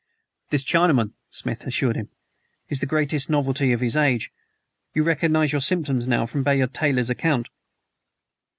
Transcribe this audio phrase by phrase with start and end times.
[0.49, 2.09] "This Chinaman," Smith assured him,
[2.69, 4.31] "is the greatest novelty of his age.
[4.95, 7.49] You recognize your symptoms now from Bayard Taylor's account?"